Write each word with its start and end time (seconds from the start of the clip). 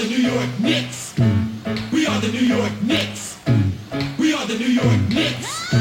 the 0.00 0.08
New 0.08 0.30
York 0.32 0.60
Knicks. 0.60 1.14
We 1.92 2.06
are 2.06 2.18
the 2.20 2.28
New 2.28 2.40
York 2.40 2.72
Knicks. 2.82 3.38
We 4.18 4.32
are 4.32 4.46
the 4.46 4.56
New 4.56 4.72
York 4.72 5.00
Knicks. 5.10 5.72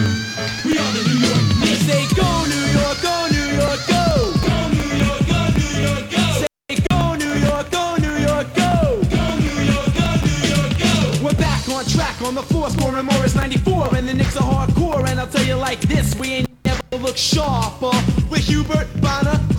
We 0.65 0.77
are 0.77 0.91
the 0.91 1.03
New 1.07 1.19
York 1.23 1.45
Knicks. 1.61 1.85
Say 1.87 2.03
go 2.19 2.27
New 2.43 2.65
York, 2.75 3.01
go 3.01 3.15
New 3.31 3.47
York, 3.55 3.79
go. 3.87 4.33
Go 4.43 4.67
New 4.75 4.91
York, 4.99 5.23
go 5.23 5.39
New 5.55 5.71
York, 5.87 6.11
go. 6.11 6.23
Say 6.35 6.75
go 6.89 7.15
New 7.15 7.33
York, 7.47 7.71
go 7.71 7.95
New 7.95 8.17
York, 8.19 8.47
go. 8.55 8.99
Go 9.07 9.23
New 9.39 9.59
York, 9.71 9.91
go 9.95 10.07
New 10.27 10.39
York, 10.51 10.71
go. 10.83 11.23
We're 11.23 11.39
back 11.39 11.69
on 11.69 11.85
track 11.85 12.21
on 12.21 12.35
the 12.35 12.43
fourth, 12.43 12.73
scoring 12.73 13.05
Morris 13.05 13.35
94, 13.35 13.95
and 13.95 14.09
the 14.09 14.13
Knicks 14.13 14.35
are 14.35 14.43
hardcore. 14.43 15.07
And 15.07 15.17
I'll 15.21 15.27
tell 15.27 15.45
you 15.45 15.55
like 15.55 15.79
this, 15.79 16.13
we 16.15 16.27
ain't 16.43 16.49
never 16.65 16.97
look 16.97 17.15
sharper. 17.15 17.95
With 18.29 18.45
Hubert, 18.45 18.87
Bonner, 18.99 19.39
Gray, 19.55 19.58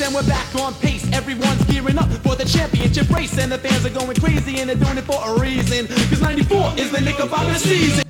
and 0.00 0.14
we're 0.14 0.26
back 0.26 0.54
on 0.56 0.74
pace. 0.74 1.04
Everyone's 1.12 1.64
gearing 1.64 1.98
up 1.98 2.08
for 2.22 2.36
the 2.36 2.44
championship 2.44 3.08
race, 3.10 3.36
and 3.38 3.50
the 3.50 3.58
fans 3.58 3.84
are 3.84 3.90
going 3.90 4.14
crazy, 4.16 4.60
and 4.60 4.68
they're 4.68 4.76
doing 4.76 4.98
it 4.98 5.04
for 5.04 5.18
a 5.24 5.40
reason. 5.40 5.86
Cause 5.86 6.20
94 6.20 6.74
is 6.78 6.90
the 6.90 7.58
season. 7.58 8.04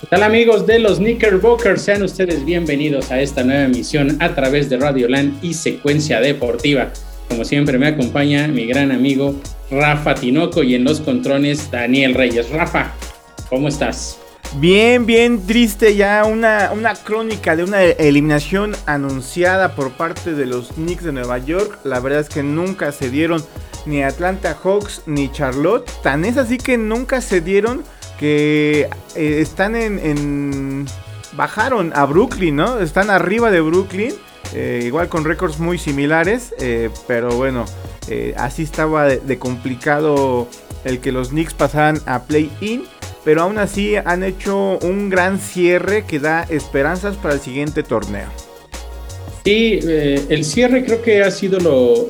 ¿Qué 0.00 0.06
tal 0.08 0.22
amigos 0.24 0.66
de 0.66 0.78
los 0.78 0.98
Knickerbockers? 0.98 1.82
Sean 1.82 2.02
ustedes 2.02 2.44
bienvenidos 2.44 3.10
a 3.10 3.20
esta 3.20 3.44
nueva 3.44 3.64
emisión 3.64 4.20
a 4.20 4.34
través 4.34 4.68
de 4.68 4.76
Radio 4.78 5.08
y 5.42 5.54
Secuencia 5.54 6.20
Deportiva. 6.20 6.92
Como 7.28 7.44
siempre 7.44 7.78
me 7.78 7.86
acompaña 7.86 8.48
mi 8.48 8.66
gran 8.66 8.90
amigo 8.90 9.34
Rafa 9.70 10.14
Tinoco 10.14 10.62
y 10.62 10.74
en 10.74 10.84
los 10.84 11.00
contrones 11.00 11.70
Daniel 11.70 12.14
Reyes. 12.14 12.50
Rafa, 12.50 12.92
¿cómo 13.48 13.68
estás? 13.68 14.21
Bien, 14.56 15.06
bien 15.06 15.46
triste 15.46 15.96
ya 15.96 16.24
una, 16.24 16.72
una 16.72 16.94
crónica 16.94 17.56
de 17.56 17.64
una 17.64 17.82
eliminación 17.82 18.76
anunciada 18.84 19.74
por 19.74 19.92
parte 19.92 20.34
de 20.34 20.44
los 20.44 20.68
Knicks 20.74 21.04
de 21.04 21.12
Nueva 21.12 21.38
York. 21.38 21.78
La 21.84 22.00
verdad 22.00 22.20
es 22.20 22.28
que 22.28 22.42
nunca 22.42 22.92
se 22.92 23.08
dieron 23.08 23.42
ni 23.86 24.02
Atlanta 24.02 24.56
Hawks 24.62 25.02
ni 25.06 25.32
Charlotte. 25.32 25.90
Tan 26.02 26.26
es 26.26 26.36
así 26.36 26.58
que 26.58 26.76
nunca 26.76 27.22
se 27.22 27.40
dieron 27.40 27.82
que 28.18 28.90
eh, 29.16 29.38
están 29.40 29.74
en, 29.74 30.86
Bajaron 31.34 31.92
a 31.94 32.04
Brooklyn, 32.04 32.54
¿no? 32.56 32.78
Están 32.78 33.08
arriba 33.08 33.50
de 33.50 33.62
Brooklyn. 33.62 34.12
eh, 34.54 34.82
igual 34.84 35.08
con 35.08 35.24
récords 35.24 35.58
muy 35.60 35.78
similares. 35.78 36.54
eh, 36.58 36.90
pero 37.08 37.30
bueno, 37.34 37.64
así 38.36 38.64
estaba 38.64 39.06
de, 39.06 39.16
de 39.18 39.38
complicado 39.38 40.46
el 40.84 41.00
que 41.00 41.10
los 41.10 41.30
Knicks 41.30 41.54
pasaran 41.54 42.00
a 42.04 42.24
play-in. 42.24 42.84
Pero 43.24 43.42
aún 43.42 43.58
así 43.58 43.94
han 43.96 44.24
hecho 44.24 44.78
un 44.82 45.10
gran 45.10 45.38
cierre 45.38 46.04
que 46.04 46.18
da 46.18 46.42
esperanzas 46.44 47.16
para 47.16 47.34
el 47.34 47.40
siguiente 47.40 47.82
torneo. 47.82 48.28
Sí, 49.44 49.80
eh, 49.82 50.24
el 50.28 50.44
cierre 50.44 50.84
creo 50.84 51.02
que 51.02 51.22
ha 51.22 51.30
sido 51.30 51.58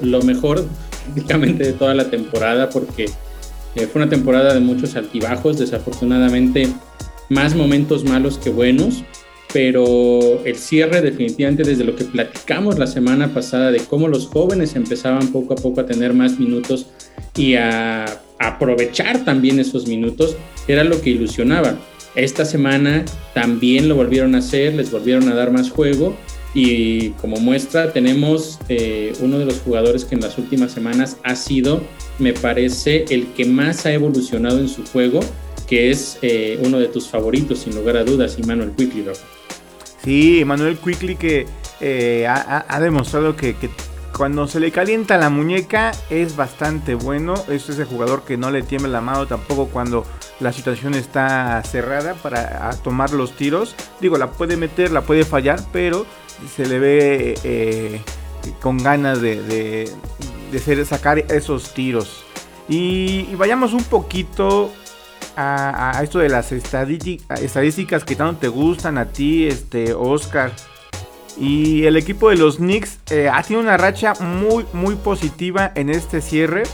lo, 0.02 0.22
mejor 0.22 0.66
prácticamente 1.04 1.64
de 1.64 1.72
toda 1.72 1.94
la 1.94 2.10
temporada 2.10 2.68
porque 2.68 3.06
eh, 3.74 3.86
fue 3.86 4.02
una 4.02 4.10
temporada 4.10 4.52
de 4.52 4.60
muchos 4.60 4.96
altibajos, 4.96 5.58
desafortunadamente 5.58 6.68
más 7.30 7.54
momentos 7.54 8.04
malos 8.04 8.36
que 8.36 8.50
buenos, 8.50 9.02
pero 9.52 10.44
el 10.44 10.56
cierre 10.56 11.00
definitivamente 11.00 11.62
desde 11.62 11.84
lo 11.84 11.96
que 11.96 12.04
platicamos 12.04 12.78
la 12.78 12.86
semana 12.86 13.32
pasada 13.32 13.70
de 13.70 13.80
cómo 13.80 14.08
los 14.08 14.26
jóvenes 14.26 14.76
empezaban 14.76 15.28
poco 15.28 15.54
a 15.54 15.56
poco 15.56 15.80
a 15.80 15.86
tener 15.86 16.12
más 16.12 16.38
minutos 16.38 16.86
y 17.34 17.54
a 17.54 18.04
aprovechar 18.42 19.24
también 19.24 19.58
esos 19.58 19.86
minutos 19.86 20.36
era 20.68 20.84
lo 20.84 21.00
que 21.00 21.10
ilusionaba. 21.10 21.76
Esta 22.14 22.44
semana 22.44 23.04
también 23.34 23.88
lo 23.88 23.94
volvieron 23.96 24.34
a 24.34 24.38
hacer, 24.38 24.74
les 24.74 24.90
volvieron 24.90 25.28
a 25.30 25.34
dar 25.34 25.50
más 25.50 25.70
juego 25.70 26.14
y 26.54 27.10
como 27.12 27.38
muestra 27.38 27.92
tenemos 27.92 28.58
eh, 28.68 29.14
uno 29.20 29.38
de 29.38 29.46
los 29.46 29.60
jugadores 29.60 30.04
que 30.04 30.14
en 30.14 30.20
las 30.20 30.36
últimas 30.36 30.72
semanas 30.72 31.16
ha 31.22 31.34
sido, 31.34 31.82
me 32.18 32.34
parece, 32.34 33.06
el 33.08 33.28
que 33.28 33.46
más 33.46 33.86
ha 33.86 33.92
evolucionado 33.92 34.58
en 34.58 34.68
su 34.68 34.84
juego, 34.84 35.20
que 35.66 35.90
es 35.90 36.18
eh, 36.20 36.58
uno 36.62 36.78
de 36.78 36.88
tus 36.88 37.08
favoritos, 37.08 37.60
sin 37.60 37.74
lugar 37.74 37.96
a 37.96 38.04
dudas, 38.04 38.36
Emmanuel 38.38 38.72
Quickly. 38.76 39.04
Sí, 40.04 40.42
Manuel 40.44 40.76
Quickly 40.76 41.16
que 41.16 41.46
eh, 41.80 42.26
ha, 42.28 42.80
demostrado 42.80 43.34
que 43.34 43.54
cuando 44.16 44.46
se 44.46 44.60
le 44.60 44.70
calienta 44.70 45.16
la 45.16 45.30
muñeca 45.30 45.92
es 46.10 46.36
bastante 46.36 46.94
bueno. 46.94 47.34
Es 47.48 47.68
ese 47.68 47.84
jugador 47.84 48.22
que 48.22 48.36
no 48.36 48.50
le 48.50 48.62
tiembla 48.62 48.90
la 48.90 49.00
mano 49.00 49.26
tampoco 49.26 49.66
cuando 49.66 50.04
la 50.40 50.52
situación 50.52 50.94
está 50.94 51.62
cerrada 51.62 52.14
para 52.14 52.70
tomar 52.82 53.12
los 53.12 53.32
tiros. 53.32 53.74
Digo, 54.00 54.18
la 54.18 54.30
puede 54.30 54.56
meter, 54.56 54.90
la 54.90 55.02
puede 55.02 55.24
fallar, 55.24 55.60
pero 55.72 56.06
se 56.54 56.66
le 56.66 56.78
ve 56.78 57.38
eh, 57.44 58.00
con 58.60 58.78
ganas 58.78 59.20
de, 59.20 59.90
sacar 60.84 61.18
esos 61.18 61.72
tiros. 61.74 62.24
Y, 62.68 63.34
vayamos 63.34 63.72
un 63.72 63.84
poquito 63.84 64.72
a, 65.36 65.98
a 65.98 66.02
esto 66.02 66.18
de 66.18 66.28
las 66.28 66.52
estadísti- 66.52 67.20
estadísticas 67.40 68.04
que 68.04 68.16
tanto 68.16 68.40
te 68.40 68.48
gustan 68.48 68.98
a 68.98 69.06
ti, 69.06 69.46
este 69.46 69.94
Oscar. 69.94 70.52
Y 71.38 71.84
el 71.84 71.96
equipo 71.96 72.30
de 72.30 72.36
los 72.36 72.56
Knicks 72.56 72.98
eh, 73.10 73.28
ha 73.28 73.42
tenido 73.42 73.62
una 73.62 73.76
racha 73.76 74.14
muy, 74.20 74.66
muy 74.72 74.96
positiva 74.96 75.72
en 75.74 75.90
este 75.90 76.20
cierre. 76.20 76.64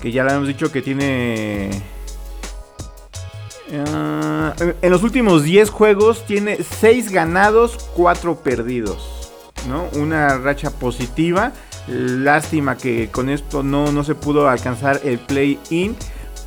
Que 0.00 0.10
ya 0.10 0.24
le 0.24 0.32
hemos 0.32 0.48
dicho 0.48 0.72
que 0.72 0.82
tiene. 0.82 1.70
Ah, 3.72 4.54
en 4.58 4.90
los 4.90 5.02
últimos 5.02 5.44
10 5.44 5.70
juegos 5.70 6.26
tiene 6.26 6.58
6 6.62 7.10
ganados, 7.10 7.90
4 7.94 8.36
perdidos. 8.36 9.30
¿no? 9.68 9.88
Una 10.00 10.38
racha 10.38 10.70
positiva. 10.70 11.52
Lástima 11.88 12.76
que 12.76 13.10
con 13.10 13.28
esto 13.28 13.62
no, 13.62 13.90
no 13.92 14.04
se 14.04 14.14
pudo 14.14 14.48
alcanzar 14.48 15.00
el 15.04 15.18
play-in. 15.18 15.96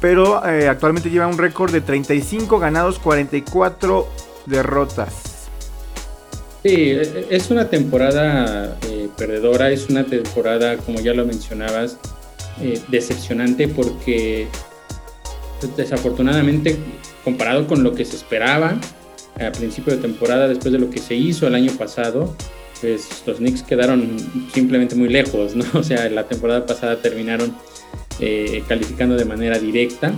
Pero 0.01 0.45
eh, 0.45 0.67
actualmente 0.67 1.09
lleva 1.09 1.27
un 1.27 1.37
récord 1.37 1.71
de 1.71 1.81
35 1.81 2.59
ganados, 2.59 2.99
44 2.99 4.07
derrotas. 4.45 5.34
Sí, 6.65 6.89
e- 6.89 7.27
es 7.29 7.51
una 7.51 7.69
temporada 7.69 8.75
eh, 8.89 9.07
perdedora, 9.15 9.69
es 9.69 9.87
una 9.87 10.03
temporada, 10.03 10.77
como 10.77 10.99
ya 10.99 11.13
lo 11.13 11.23
mencionabas, 11.23 11.99
eh, 12.59 12.81
decepcionante 12.87 13.67
porque 13.67 14.47
pues, 15.61 15.77
desafortunadamente 15.77 16.75
comparado 17.23 17.67
con 17.67 17.83
lo 17.83 17.93
que 17.93 18.03
se 18.03 18.15
esperaba 18.15 18.79
a 19.39 19.51
principio 19.51 19.95
de 19.95 20.01
temporada, 20.01 20.47
después 20.47 20.71
de 20.71 20.79
lo 20.79 20.89
que 20.89 20.97
se 20.97 21.13
hizo 21.13 21.45
el 21.45 21.53
año 21.53 21.71
pasado, 21.73 22.35
pues 22.81 23.09
los 23.27 23.37
Knicks 23.37 23.61
quedaron 23.61 24.17
simplemente 24.51 24.95
muy 24.95 25.09
lejos, 25.09 25.55
¿no? 25.55 25.65
O 25.79 25.83
sea, 25.83 26.09
la 26.09 26.23
temporada 26.23 26.65
pasada 26.65 26.99
terminaron 26.99 27.55
eh, 28.19 28.63
calificando 28.67 29.15
de 29.15 29.25
manera 29.25 29.59
directa 29.59 30.13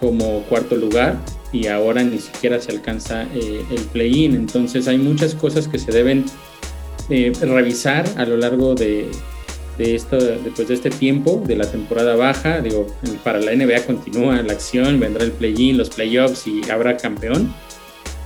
como 0.00 0.42
cuarto 0.50 0.76
lugar 0.76 1.16
y 1.52 1.66
ahora 1.66 2.02
ni 2.02 2.18
siquiera 2.18 2.60
se 2.60 2.72
alcanza 2.72 3.24
eh, 3.34 3.64
el 3.70 3.80
play-in. 3.92 4.34
Entonces 4.34 4.88
hay 4.88 4.98
muchas 4.98 5.34
cosas 5.34 5.68
que 5.68 5.78
se 5.78 5.92
deben 5.92 6.24
eh, 7.10 7.32
revisar 7.40 8.06
a 8.16 8.26
lo 8.26 8.36
largo 8.36 8.74
de, 8.74 9.10
de, 9.78 9.94
esto, 9.94 10.16
después 10.18 10.68
de 10.68 10.74
este 10.74 10.90
tiempo, 10.90 11.42
de 11.46 11.56
la 11.56 11.70
temporada 11.70 12.16
baja. 12.16 12.60
Digo, 12.60 12.86
para 13.24 13.40
la 13.40 13.54
NBA 13.54 13.86
continúa 13.86 14.42
la 14.42 14.52
acción, 14.52 15.00
vendrá 15.00 15.24
el 15.24 15.32
play-in, 15.32 15.78
los 15.78 15.90
playoffs 15.90 16.46
y 16.46 16.68
habrá 16.70 16.96
campeón. 16.96 17.52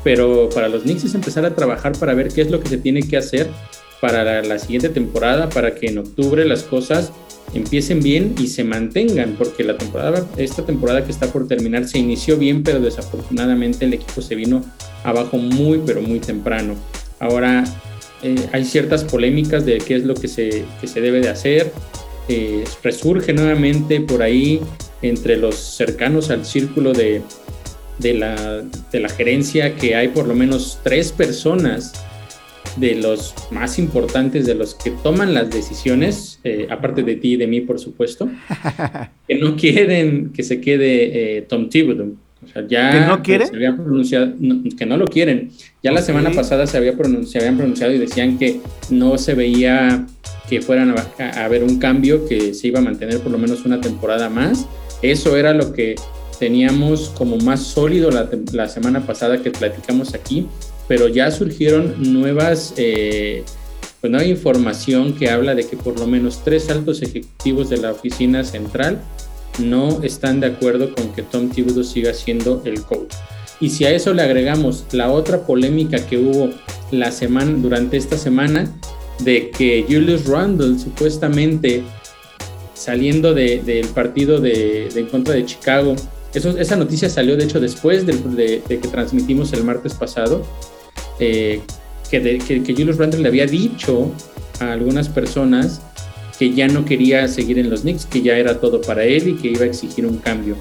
Pero 0.04 0.48
para 0.48 0.68
los 0.68 0.82
Knicks 0.82 1.04
es 1.04 1.14
empezar 1.14 1.44
a 1.44 1.54
trabajar 1.54 1.92
para 1.92 2.14
ver 2.14 2.28
qué 2.32 2.42
es 2.42 2.50
lo 2.50 2.58
que 2.58 2.68
se 2.68 2.78
tiene 2.78 3.02
que 3.02 3.16
hacer 3.16 3.48
para 4.00 4.24
la, 4.24 4.42
la 4.42 4.58
siguiente 4.58 4.88
temporada, 4.88 5.48
para 5.48 5.76
que 5.76 5.86
en 5.86 5.98
octubre 5.98 6.44
las 6.44 6.64
cosas 6.64 7.12
empiecen 7.54 8.00
bien 8.00 8.34
y 8.38 8.48
se 8.48 8.64
mantengan, 8.64 9.36
porque 9.38 9.64
la 9.64 9.76
temporada, 9.76 10.26
esta 10.36 10.64
temporada 10.64 11.04
que 11.04 11.12
está 11.12 11.26
por 11.32 11.46
terminar 11.46 11.86
se 11.86 11.98
inició 11.98 12.38
bien, 12.38 12.62
pero 12.62 12.80
desafortunadamente 12.80 13.84
el 13.84 13.94
equipo 13.94 14.22
se 14.22 14.34
vino 14.34 14.64
abajo 15.04 15.36
muy, 15.36 15.80
pero 15.84 16.02
muy 16.02 16.20
temprano. 16.20 16.74
Ahora 17.18 17.64
eh, 18.22 18.36
hay 18.52 18.64
ciertas 18.64 19.04
polémicas 19.04 19.66
de 19.66 19.78
qué 19.78 19.96
es 19.96 20.04
lo 20.04 20.14
que 20.14 20.28
se, 20.28 20.64
que 20.80 20.86
se 20.86 21.00
debe 21.00 21.20
de 21.20 21.28
hacer. 21.28 21.72
Eh, 22.28 22.64
resurge 22.82 23.32
nuevamente 23.32 24.00
por 24.00 24.22
ahí 24.22 24.60
entre 25.02 25.36
los 25.36 25.56
cercanos 25.56 26.30
al 26.30 26.46
círculo 26.46 26.92
de, 26.92 27.20
de, 27.98 28.14
la, 28.14 28.62
de 28.92 29.00
la 29.00 29.08
gerencia 29.08 29.74
que 29.74 29.96
hay 29.96 30.08
por 30.08 30.26
lo 30.26 30.34
menos 30.34 30.78
tres 30.82 31.12
personas 31.12 31.92
de 32.76 32.94
los 32.94 33.34
más 33.50 33.78
importantes, 33.78 34.46
de 34.46 34.54
los 34.54 34.74
que 34.74 34.90
toman 34.90 35.34
las 35.34 35.50
decisiones, 35.50 36.40
eh, 36.44 36.66
aparte 36.70 37.02
de 37.02 37.16
ti 37.16 37.34
y 37.34 37.36
de 37.36 37.46
mí, 37.46 37.60
por 37.60 37.78
supuesto, 37.78 38.28
que 39.28 39.34
no 39.36 39.56
quieren 39.56 40.32
que 40.32 40.42
se 40.42 40.60
quede 40.60 41.38
eh, 41.38 41.42
Tom 41.42 41.68
Thibodeau. 41.68 42.16
O 42.44 42.48
sea, 42.48 42.66
ya 42.66 42.90
¿Que 42.90 43.00
no 43.00 43.22
quiere? 43.22 43.46
se 43.46 43.54
había 43.54 43.76
pronunciado, 43.76 44.34
no, 44.38 44.62
que 44.76 44.84
no 44.84 44.96
lo 44.96 45.06
quieren. 45.06 45.52
Ya 45.80 45.92
la 45.92 46.02
semana 46.02 46.32
pasada 46.32 46.66
se, 46.66 46.76
había 46.76 46.92
se 47.24 47.38
habían 47.38 47.56
pronunciado 47.56 47.92
y 47.92 47.98
decían 47.98 48.36
que 48.36 48.60
no 48.90 49.16
se 49.16 49.34
veía 49.34 50.06
que 50.48 50.60
fueran 50.60 50.90
a, 50.90 51.06
a 51.24 51.44
haber 51.44 51.62
un 51.62 51.78
cambio, 51.78 52.26
que 52.26 52.52
se 52.52 52.66
iba 52.66 52.80
a 52.80 52.82
mantener 52.82 53.20
por 53.20 53.30
lo 53.30 53.38
menos 53.38 53.64
una 53.64 53.80
temporada 53.80 54.28
más. 54.28 54.66
Eso 55.02 55.36
era 55.36 55.54
lo 55.54 55.72
que 55.72 55.94
teníamos 56.40 57.10
como 57.10 57.36
más 57.36 57.60
sólido 57.60 58.10
la 58.52 58.68
semana 58.68 59.06
pasada 59.06 59.40
que 59.40 59.52
platicamos 59.52 60.12
aquí, 60.12 60.48
pero 60.92 61.08
ya 61.08 61.30
surgieron 61.30 61.94
nuevas, 62.12 62.74
eh, 62.76 63.44
pues 64.02 64.12
hay 64.12 64.30
información 64.30 65.14
que 65.14 65.30
habla 65.30 65.54
de 65.54 65.66
que 65.66 65.74
por 65.74 65.98
lo 65.98 66.06
menos 66.06 66.44
tres 66.44 66.68
altos 66.68 67.00
ejecutivos 67.00 67.70
de 67.70 67.78
la 67.78 67.92
oficina 67.92 68.44
central 68.44 69.00
no 69.58 70.02
están 70.02 70.40
de 70.40 70.48
acuerdo 70.48 70.94
con 70.94 71.10
que 71.14 71.22
Tom 71.22 71.48
Thibodeau 71.48 71.82
siga 71.82 72.12
siendo 72.12 72.60
el 72.66 72.82
coach. 72.82 73.14
Y 73.58 73.70
si 73.70 73.86
a 73.86 73.90
eso 73.90 74.12
le 74.12 74.20
agregamos 74.20 74.84
la 74.92 75.10
otra 75.10 75.46
polémica 75.46 76.06
que 76.06 76.18
hubo 76.18 76.50
la 76.90 77.10
semana, 77.10 77.52
durante 77.56 77.96
esta 77.96 78.18
semana, 78.18 78.70
de 79.20 79.48
que 79.48 79.86
Julius 79.88 80.26
Randle 80.26 80.78
supuestamente 80.78 81.84
saliendo 82.74 83.32
del 83.32 83.86
partido 83.94 84.42
de, 84.42 84.88
en 84.94 85.06
contra 85.06 85.32
de 85.32 85.46
Chicago, 85.46 85.96
eso, 86.34 86.56
esa 86.56 86.76
noticia 86.76 87.10
salió 87.10 87.36
de 87.36 87.44
hecho 87.44 87.60
después 87.60 88.06
de, 88.06 88.62
que 88.66 88.88
transmitimos 88.88 89.52
el 89.52 89.64
martes 89.64 89.94
pasado, 89.94 90.42
eh, 91.24 91.60
que, 92.10 92.38
que, 92.38 92.74
Julius 92.74 92.98
Randle 92.98 93.22
le 93.22 93.28
había 93.28 93.46
dicho 93.46 94.10
a 94.58 94.72
algunas 94.72 95.08
personas 95.08 95.80
que 96.36 96.52
ya 96.52 96.66
no 96.66 96.84
quería 96.84 97.28
seguir 97.28 97.60
en 97.60 97.70
los 97.70 97.82
Knicks, 97.82 98.06
que 98.06 98.22
ya 98.22 98.36
era 98.36 98.60
todo 98.60 98.80
para 98.80 99.04
él 99.04 99.28
y 99.28 99.34
que 99.36 99.48
iba 99.48 99.62
a 99.62 99.66
exigir 99.66 100.04
un 100.04 100.18
cambio. 100.18 100.56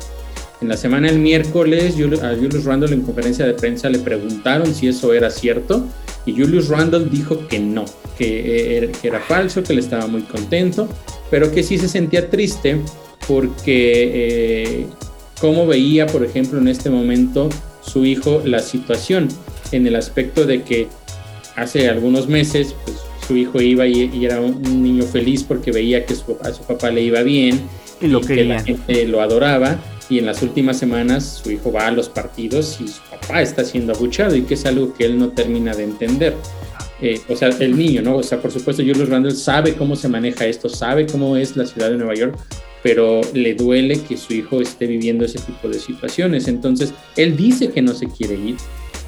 En 0.61 0.69
la 0.69 0.77
semana 0.77 1.07
del 1.07 1.17
miércoles, 1.17 1.95
a 2.21 2.35
Julius 2.35 2.65
Randle 2.65 2.93
en 2.93 3.01
conferencia 3.01 3.47
de 3.47 3.55
prensa 3.55 3.89
le 3.89 3.97
preguntaron 3.97 4.75
si 4.75 4.87
eso 4.87 5.11
era 5.13 5.31
cierto 5.31 5.87
y 6.27 6.33
Julius 6.33 6.67
Randle 6.67 7.05
dijo 7.05 7.47
que 7.47 7.59
no, 7.59 7.85
que 8.15 8.91
era, 9.01 9.19
falso, 9.21 9.63
que 9.63 9.73
él 9.73 9.79
estaba 9.79 10.05
muy 10.05 10.21
contento, 10.21 10.87
pero 11.31 11.51
que 11.51 11.63
sí 11.63 11.79
se 11.79 11.87
sentía 11.87 12.29
triste 12.29 12.79
porque 13.27 14.11
eh, 14.13 14.85
cómo 15.39 15.65
veía, 15.65 16.05
por 16.05 16.23
ejemplo, 16.23 16.59
en 16.59 16.67
este 16.67 16.91
momento 16.91 17.49
su 17.81 18.05
hijo 18.05 18.43
la 18.45 18.59
situación, 18.59 19.27
en 19.71 19.87
el 19.87 19.95
aspecto 19.95 20.45
de 20.45 20.63
que 20.63 20.87
hace 21.55 21.89
algunos 21.89 22.27
meses 22.27 22.75
pues, 22.85 22.97
su 23.27 23.37
hijo 23.37 23.61
iba 23.61 23.85
y, 23.87 24.25
era 24.25 24.41
un 24.41 24.83
niño 24.83 25.03
feliz 25.03 25.43
porque 25.43 25.71
veía 25.71 26.05
que 26.05 26.15
su, 26.15 26.37
a 26.43 26.51
su 26.53 26.63
papá 26.63 26.89
le 26.89 27.01
iba 27.01 27.21
bien 27.21 27.61
y, 28.01 28.07
lo 28.07 28.21
que 28.21 28.43
la 28.43 28.61
gente 28.63 29.05
lo 29.07 29.21
adoraba 29.21 29.79
y 30.09 30.19
en 30.19 30.25
las 30.25 30.41
últimas 30.41 30.77
semanas 30.77 31.41
su 31.43 31.51
hijo 31.51 31.71
va 31.71 31.87
a 31.87 31.91
los 31.91 32.09
partidos 32.09 32.79
y 32.81 32.87
su 32.87 33.01
papá 33.09 33.41
está 33.41 33.63
siendo 33.63 33.93
abuchado 33.93 34.35
y 34.35 34.41
que 34.41 34.55
es 34.55 34.65
algo 34.65 34.93
que 34.93 35.05
él 35.05 35.17
no 35.17 35.29
termina 35.29 35.73
de 35.73 35.83
entender. 35.83 36.35
Eh, 37.01 37.19
o 37.29 37.35
sea, 37.35 37.47
el 37.47 37.75
niño, 37.75 38.01
¿no? 38.01 38.17
O 38.17 38.23
sea, 38.23 38.39
por 38.39 38.51
supuesto, 38.51 38.83
Julius 38.83 39.09
Randle 39.09 39.31
sabe 39.31 39.73
cómo 39.73 39.95
se 39.95 40.07
maneja 40.07 40.45
esto, 40.45 40.69
sabe 40.69 41.07
cómo 41.07 41.35
es 41.35 41.57
la 41.57 41.65
ciudad 41.65 41.89
de 41.89 41.97
Nueva 41.97 42.13
York, 42.13 42.37
pero 42.83 43.21
le 43.33 43.55
duele 43.55 44.01
que 44.01 44.17
su 44.17 44.33
hijo 44.33 44.61
esté 44.61 44.85
viviendo 44.85 45.25
ese 45.25 45.39
tipo 45.39 45.67
de 45.67 45.79
situaciones. 45.79 46.47
Entonces, 46.47 46.93
él 47.15 47.35
dice 47.35 47.71
que 47.71 47.81
no 47.81 47.93
se 47.95 48.07
quiere 48.07 48.35
ir, 48.35 48.57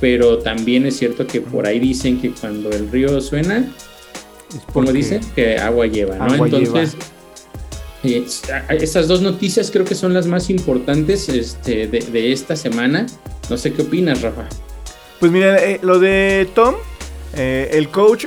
pero 0.03 0.39
también 0.39 0.85
es 0.85 0.97
cierto 0.97 1.25
que 1.25 1.39
por 1.39 1.65
ahí 1.65 1.79
dicen 1.79 2.19
que 2.19 2.31
cuando 2.31 2.69
el 2.71 2.91
río 2.91 3.21
suena, 3.21 3.71
como 4.73 4.91
dicen, 4.91 5.21
que 5.33 5.57
agua 5.57 5.87
lleva, 5.87 6.17
¿no? 6.17 6.43
Entonces, 6.43 6.97
eh, 8.03 8.25
estas 8.81 9.07
dos 9.07 9.21
noticias 9.21 9.71
creo 9.71 9.85
que 9.85 9.95
son 9.95 10.13
las 10.13 10.27
más 10.27 10.49
importantes 10.49 11.29
este, 11.29 11.87
de, 11.87 12.33
esta 12.33 12.57
semana. 12.57 13.05
No 13.49 13.55
sé 13.55 13.71
qué 13.71 13.83
opinas, 13.83 14.21
Rafa. 14.21 14.49
Pues 15.21 15.31
mira, 15.31 15.57
eh, 15.63 15.79
lo 15.81 15.99
de 15.99 16.49
Tom, 16.53 16.75
eh, 17.37 17.69
el 17.71 17.87
coach 17.87 18.25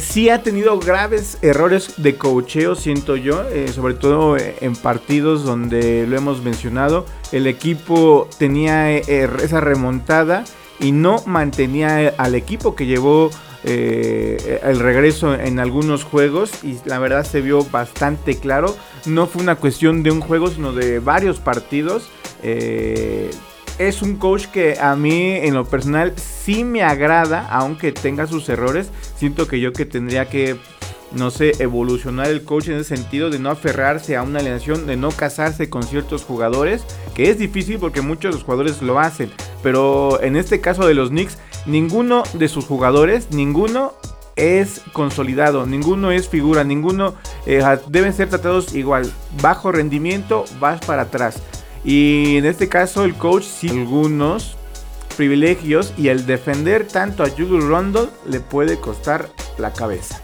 sí 0.00 0.30
ha 0.30 0.42
tenido 0.42 0.80
graves 0.80 1.38
errores 1.42 1.92
de 1.98 2.16
coacheo, 2.16 2.74
siento 2.74 3.14
yo, 3.14 3.44
sobre 3.72 3.94
todo 3.94 4.36
en 4.36 4.74
partidos 4.74 5.44
donde 5.44 6.08
lo 6.08 6.16
hemos 6.16 6.42
mencionado. 6.42 7.06
El 7.30 7.46
equipo 7.46 8.28
tenía 8.36 8.90
esa 8.90 9.60
remontada 9.60 10.42
y 10.80 10.92
no 10.92 11.22
mantenía 11.26 12.14
al 12.16 12.34
equipo 12.34 12.74
que 12.74 12.86
llevó 12.86 13.30
eh, 13.64 14.60
el 14.62 14.78
regreso 14.78 15.34
en 15.34 15.58
algunos 15.58 16.04
juegos 16.04 16.62
y 16.62 16.78
la 16.84 16.98
verdad 16.98 17.24
se 17.24 17.40
vio 17.40 17.64
bastante 17.64 18.38
claro. 18.38 18.76
No 19.06 19.26
fue 19.26 19.42
una 19.42 19.56
cuestión 19.56 20.02
de 20.02 20.10
un 20.10 20.20
juego, 20.20 20.48
sino 20.48 20.72
de 20.72 21.00
varios 21.00 21.40
partidos. 21.40 22.08
Eh, 22.42 23.30
es 23.78 24.02
un 24.02 24.16
coach 24.16 24.46
que 24.46 24.78
a 24.80 24.96
mí 24.96 25.32
en 25.32 25.54
lo 25.54 25.64
personal 25.64 26.12
sí 26.16 26.64
me 26.64 26.82
agrada, 26.82 27.48
aunque 27.50 27.92
tenga 27.92 28.26
sus 28.26 28.48
errores. 28.48 28.90
Siento 29.16 29.46
que 29.46 29.60
yo 29.60 29.72
que 29.72 29.86
tendría 29.86 30.28
que 30.28 30.56
no 31.12 31.30
sé, 31.30 31.52
evolucionar 31.58 32.28
el 32.28 32.44
coach 32.44 32.68
en 32.68 32.74
ese 32.74 32.96
sentido 32.96 33.30
de 33.30 33.38
no 33.38 33.50
aferrarse 33.50 34.16
a 34.16 34.22
una 34.22 34.40
alineación, 34.40 34.86
de 34.86 34.96
no 34.96 35.10
casarse 35.10 35.70
con 35.70 35.82
ciertos 35.82 36.24
jugadores, 36.24 36.84
que 37.14 37.30
es 37.30 37.38
difícil 37.38 37.78
porque 37.78 38.02
muchos 38.02 38.30
de 38.30 38.38
los 38.38 38.44
jugadores 38.44 38.82
lo 38.82 38.98
hacen, 38.98 39.30
pero 39.62 40.22
en 40.22 40.36
este 40.36 40.60
caso 40.60 40.86
de 40.86 40.94
los 40.94 41.10
Knicks, 41.10 41.38
ninguno 41.66 42.22
de 42.34 42.48
sus 42.48 42.64
jugadores, 42.64 43.28
ninguno 43.30 43.94
es 44.36 44.82
consolidado, 44.92 45.66
ninguno 45.66 46.12
es 46.12 46.28
figura, 46.28 46.62
ninguno 46.62 47.14
eh, 47.46 47.62
deben 47.88 48.12
ser 48.12 48.28
tratados 48.28 48.74
igual, 48.74 49.10
bajo 49.42 49.72
rendimiento, 49.72 50.44
vas 50.60 50.80
para 50.84 51.02
atrás. 51.02 51.42
Y 51.84 52.36
en 52.36 52.46
este 52.46 52.68
caso 52.68 53.04
el 53.04 53.14
coach 53.14 53.44
sí 53.44 53.68
algunos 53.68 54.56
privilegios 55.16 55.92
y 55.96 56.08
el 56.08 56.26
defender 56.26 56.86
tanto 56.86 57.24
a 57.24 57.28
Julius 57.28 57.64
Randle 57.64 58.08
le 58.28 58.40
puede 58.40 58.78
costar 58.78 59.28
la 59.58 59.72
cabeza. 59.72 60.22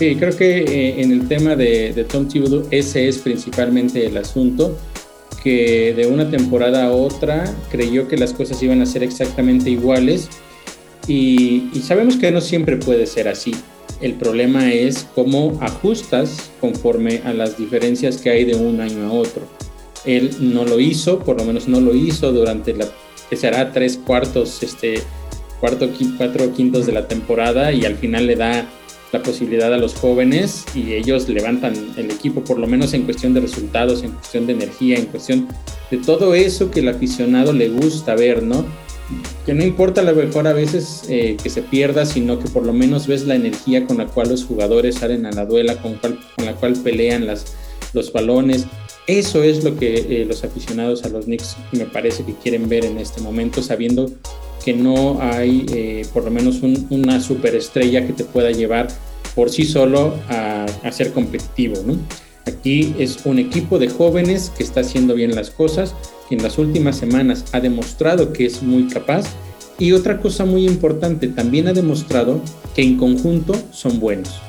Sí, 0.00 0.16
creo 0.16 0.34
que 0.34 0.60
eh, 0.60 1.02
en 1.02 1.12
el 1.12 1.28
tema 1.28 1.56
de, 1.56 2.06
Tom 2.10 2.26
Thibodeau 2.26 2.66
ese 2.70 3.06
es 3.06 3.18
principalmente 3.18 4.06
el 4.06 4.16
asunto, 4.16 4.78
que 5.42 5.92
de 5.94 6.06
una 6.06 6.30
temporada 6.30 6.86
a 6.86 6.90
otra 6.90 7.44
creyó 7.70 8.08
que 8.08 8.16
las 8.16 8.32
cosas 8.32 8.62
iban 8.62 8.80
a 8.80 8.86
ser 8.86 9.02
exactamente 9.02 9.68
iguales 9.68 10.30
y, 11.06 11.68
sabemos 11.82 12.16
que 12.16 12.30
no 12.30 12.40
siempre 12.40 12.78
puede 12.78 13.04
ser 13.04 13.28
así. 13.28 13.54
El 14.00 14.14
problema 14.14 14.72
es 14.72 15.06
cómo 15.14 15.58
ajustas 15.60 16.50
conforme 16.62 17.20
a 17.26 17.34
las 17.34 17.58
diferencias 17.58 18.16
que 18.16 18.30
hay 18.30 18.46
de 18.46 18.54
un 18.54 18.80
año 18.80 19.06
a 19.06 19.12
otro. 19.12 19.42
Él 20.06 20.30
no 20.40 20.64
lo 20.64 20.80
hizo, 20.80 21.18
por 21.18 21.36
lo 21.36 21.44
menos 21.44 21.68
no 21.68 21.78
lo 21.78 21.94
hizo 21.94 22.32
durante 22.32 22.72
la 22.72 22.88
que 23.28 23.36
será 23.36 23.70
tres 23.70 23.98
cuartos, 23.98 24.62
este, 24.62 25.02
cuarto, 25.60 25.90
cuatro 26.16 26.54
quintos 26.54 26.86
de 26.86 26.92
la 26.92 27.06
temporada 27.06 27.70
y 27.70 27.84
al 27.84 27.96
final 27.96 28.26
le 28.26 28.36
da 28.36 28.66
la 29.12 29.22
posibilidad 29.22 29.72
a 29.72 29.76
los 29.76 29.94
jóvenes 29.94 30.64
y 30.74 30.92
ellos 30.92 31.28
levantan 31.28 31.74
el 31.96 32.10
equipo, 32.10 32.42
por 32.42 32.58
lo 32.58 32.66
menos 32.66 32.94
en 32.94 33.02
cuestión 33.02 33.34
de 33.34 33.40
resultados, 33.40 34.02
en 34.02 34.12
cuestión 34.12 34.46
de 34.46 34.52
energía, 34.52 34.96
en 34.96 35.06
cuestión 35.06 35.48
de 35.90 35.98
todo 35.98 36.34
eso 36.34 36.70
que 36.70 36.80
el 36.80 36.88
aficionado 36.88 37.52
le 37.52 37.68
gusta 37.68 38.14
ver, 38.14 38.42
¿no? 38.42 38.64
Que 39.44 39.54
no 39.54 39.64
importa 39.64 40.02
la 40.02 40.12
mejor 40.12 40.46
a 40.46 40.52
veces 40.52 41.02
eh, 41.08 41.36
que 41.42 41.50
se 41.50 41.62
pierda, 41.62 42.06
sino 42.06 42.38
que 42.38 42.48
por 42.48 42.64
lo 42.64 42.72
menos 42.72 43.08
ves 43.08 43.26
la 43.26 43.34
energía 43.34 43.84
con 43.84 43.98
la 43.98 44.06
cual 44.06 44.28
los 44.28 44.44
jugadores 44.44 44.96
salen 44.96 45.26
a 45.26 45.32
la 45.32 45.44
duela, 45.44 45.76
con, 45.82 45.94
con 45.96 46.18
la 46.44 46.54
cual 46.54 46.74
pelean 46.74 47.26
las, 47.26 47.54
los 47.92 48.12
balones. 48.12 48.66
Eso 49.08 49.42
es 49.42 49.64
lo 49.64 49.76
que 49.76 49.94
eh, 50.08 50.24
los 50.24 50.44
aficionados 50.44 51.02
a 51.02 51.08
los 51.08 51.24
Knicks 51.24 51.56
me 51.72 51.86
parece 51.86 52.24
que 52.24 52.34
quieren 52.34 52.68
ver 52.68 52.84
en 52.84 52.98
este 52.98 53.20
momento, 53.20 53.60
sabiendo 53.60 54.08
que 54.64 54.74
no 54.74 55.20
hay 55.20 55.66
eh, 55.72 56.06
por 56.12 56.24
lo 56.24 56.30
menos 56.30 56.60
una 56.90 57.20
superestrella 57.20 58.06
que 58.06 58.12
te 58.12 58.24
pueda 58.24 58.50
llevar 58.50 58.88
por 59.34 59.50
sí 59.50 59.64
solo 59.64 60.14
a, 60.28 60.66
ser 60.90 61.12
competitivo. 61.12 61.76
Aquí 62.46 62.94
es 62.98 63.24
un 63.24 63.38
equipo 63.38 63.78
de 63.78 63.88
jóvenes 63.88 64.50
que 64.56 64.64
está 64.64 64.80
haciendo 64.80 65.14
bien 65.14 65.34
las 65.34 65.50
cosas, 65.50 65.94
que 66.28 66.34
en 66.34 66.42
las 66.42 66.58
últimas 66.58 66.96
semanas 66.96 67.44
ha 67.52 67.60
demostrado 67.60 68.32
que 68.32 68.46
es 68.46 68.62
muy 68.62 68.88
capaz 68.88 69.26
y 69.78 69.92
otra 69.92 70.20
cosa 70.20 70.44
muy 70.44 70.66
importante, 70.66 71.28
también 71.28 71.68
ha 71.68 71.72
demostrado 71.72 72.42
que 72.74 72.82
en 72.82 72.96
conjunto 72.96 73.54
son 73.72 73.98
buenos. 73.98 74.40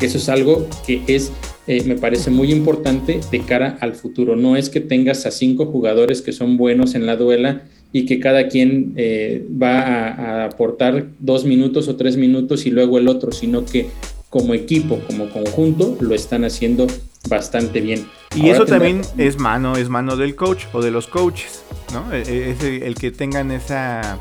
Eso 0.00 0.18
es 0.18 0.28
algo 0.28 0.68
que 0.86 1.02
es, 1.06 1.32
eh, 1.66 1.84
me 1.84 1.94
parece 1.94 2.30
muy 2.30 2.52
importante 2.52 3.20
de 3.30 3.40
cara 3.40 3.78
al 3.80 3.94
futuro. 3.94 4.36
No 4.36 4.56
es 4.56 4.68
que 4.68 4.80
tengas 4.80 5.24
a 5.24 5.30
cinco 5.30 5.66
jugadores 5.66 6.20
que 6.20 6.32
son 6.32 6.56
buenos 6.56 6.94
en 6.94 7.06
la 7.06 7.16
duela 7.16 7.62
y 7.94 8.06
que 8.06 8.18
cada 8.18 8.48
quien 8.48 8.92
eh, 8.96 9.46
va 9.50 9.78
a, 9.78 10.44
aportar 10.46 11.06
dos 11.20 11.44
minutos 11.44 11.86
o 11.86 11.94
tres 11.94 12.16
minutos 12.16 12.66
y 12.66 12.72
luego 12.72 12.98
el 12.98 13.06
otro, 13.06 13.30
sino 13.30 13.64
que 13.64 13.86
como 14.28 14.52
equipo, 14.52 14.98
como 15.06 15.30
conjunto, 15.30 15.96
lo 16.00 16.12
están 16.12 16.44
haciendo 16.44 16.88
bastante 17.28 17.80
bien. 17.80 18.04
Y 18.34 18.48
eso 18.48 18.66
también 18.66 19.02
es 19.16 19.38
mano, 19.38 19.76
es 19.76 19.88
mano 19.88 20.16
del 20.16 20.34
coach 20.34 20.64
o 20.72 20.82
de 20.82 20.90
los 20.90 21.06
coaches, 21.06 21.62
¿no? 21.92 22.12
E, 22.12 22.22
e, 22.22 22.50
es 22.50 22.64
el 22.64 22.96
que 22.96 23.12
tengan 23.12 23.52
esa 23.52 24.18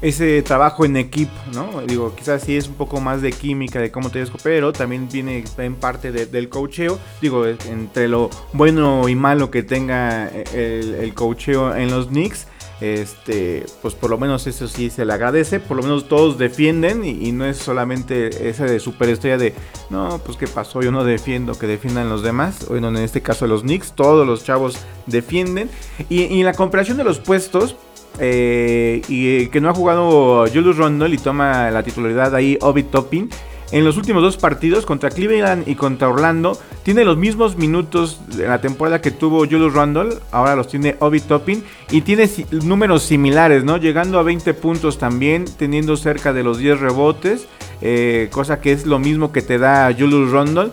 ese 0.00 0.42
trabajo 0.42 0.84
en 0.84 0.96
equipo, 0.96 1.32
¿no? 1.52 1.82
Digo, 1.88 2.14
quizás 2.14 2.42
sí 2.42 2.56
es 2.56 2.68
un 2.68 2.74
poco 2.74 3.00
más 3.00 3.22
de 3.22 3.32
química, 3.32 3.80
de 3.80 3.90
cómo 3.90 4.10
te 4.10 4.20
desco, 4.20 4.38
pero 4.40 4.72
también 4.72 5.08
viene 5.10 5.42
en 5.58 5.74
parte 5.74 6.12
del 6.12 6.48
coacheo. 6.48 7.00
Digo, 7.20 7.44
entre 7.46 8.06
lo 8.06 8.30
bueno 8.52 9.08
y 9.08 9.16
malo 9.16 9.50
que 9.50 9.64
tenga 9.64 10.28
el, 10.28 10.94
el 10.94 11.14
coacheo 11.14 11.74
en 11.74 11.90
los 11.90 12.08
Knicks, 12.08 12.46
este, 12.80 13.64
pues 13.82 13.94
por 13.94 14.10
lo 14.10 14.18
menos 14.18 14.46
eso 14.46 14.68
sí 14.68 14.90
se 14.90 15.04
le 15.04 15.12
agradece, 15.12 15.60
por 15.60 15.76
lo 15.76 15.82
menos 15.82 16.08
todos 16.08 16.38
defienden 16.38 17.04
y, 17.04 17.32
no 17.32 17.44
es 17.44 17.56
solamente 17.56 18.48
esa 18.48 18.64
de 18.64 18.80
superestrella 18.80 19.38
de, 19.38 19.54
no, 19.90 20.20
pues 20.24 20.36
qué 20.36 20.46
pasó, 20.46 20.82
yo 20.82 20.92
no 20.92 21.04
defiendo, 21.04 21.58
que 21.58 21.66
defiendan 21.66 22.08
los 22.08 22.22
demás, 22.22 22.66
bueno, 22.68 22.88
en 22.88 22.96
este 22.96 23.22
caso 23.22 23.46
los 23.46 23.62
Knicks, 23.62 23.92
todos 23.92 24.26
los 24.26 24.44
chavos 24.44 24.78
defienden. 25.06 25.70
Y, 26.08 26.40
en 26.40 26.44
la 26.44 26.54
comparación 26.54 26.96
de 26.96 27.04
los 27.04 27.18
puestos, 27.18 27.76
eh, 28.18 29.02
y 29.08 29.48
que 29.48 29.60
no 29.60 29.70
ha 29.70 29.74
jugado 29.74 30.46
Julius 30.46 30.76
Rondle 30.76 31.14
y 31.14 31.18
toma 31.18 31.70
la 31.70 31.82
titularidad 31.82 32.34
ahí 32.34 32.58
Obi 32.60 32.84
Toppin, 32.84 33.28
en 33.74 33.84
los 33.84 33.96
últimos 33.96 34.22
dos 34.22 34.36
partidos, 34.36 34.86
contra 34.86 35.10
Cleveland 35.10 35.66
y 35.66 35.74
contra 35.74 36.08
Orlando, 36.08 36.56
tiene 36.84 37.04
los 37.04 37.16
mismos 37.16 37.56
minutos 37.56 38.20
de 38.28 38.46
la 38.46 38.60
temporada 38.60 39.00
que 39.00 39.10
tuvo 39.10 39.40
Julius 39.40 39.74
Randle, 39.74 40.14
ahora 40.30 40.54
los 40.54 40.68
tiene 40.68 40.94
Obi 41.00 41.18
Toppin, 41.20 41.64
y 41.90 42.02
tiene 42.02 42.30
números 42.62 43.02
similares, 43.02 43.64
¿no? 43.64 43.76
Llegando 43.76 44.20
a 44.20 44.22
20 44.22 44.54
puntos 44.54 44.98
también, 44.98 45.44
teniendo 45.58 45.96
cerca 45.96 46.32
de 46.32 46.44
los 46.44 46.58
10 46.58 46.78
rebotes, 46.78 47.48
eh, 47.80 48.28
cosa 48.30 48.60
que 48.60 48.70
es 48.70 48.86
lo 48.86 49.00
mismo 49.00 49.32
que 49.32 49.42
te 49.42 49.58
da 49.58 49.92
Julius 49.92 50.30
Randle. 50.30 50.70